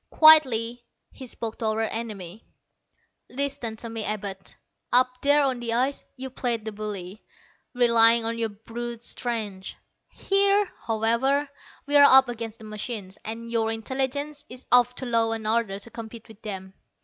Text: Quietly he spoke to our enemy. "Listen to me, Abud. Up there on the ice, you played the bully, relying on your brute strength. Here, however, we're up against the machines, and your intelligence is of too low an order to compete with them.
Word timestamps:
Quietly 0.09 0.83
he 1.11 1.27
spoke 1.27 1.59
to 1.59 1.65
our 1.65 1.81
enemy. 1.81 2.43
"Listen 3.29 3.75
to 3.75 3.87
me, 3.87 4.03
Abud. 4.03 4.55
Up 4.91 5.21
there 5.21 5.43
on 5.43 5.59
the 5.59 5.73
ice, 5.73 6.03
you 6.15 6.31
played 6.31 6.65
the 6.65 6.71
bully, 6.71 7.23
relying 7.75 8.25
on 8.25 8.35
your 8.39 8.49
brute 8.49 9.03
strength. 9.03 9.75
Here, 10.09 10.71
however, 10.87 11.47
we're 11.85 12.01
up 12.01 12.29
against 12.29 12.57
the 12.57 12.65
machines, 12.65 13.19
and 13.23 13.51
your 13.51 13.71
intelligence 13.71 14.43
is 14.49 14.65
of 14.71 14.95
too 14.95 15.05
low 15.05 15.33
an 15.33 15.45
order 15.45 15.77
to 15.77 15.91
compete 15.91 16.27
with 16.27 16.41
them. 16.41 16.73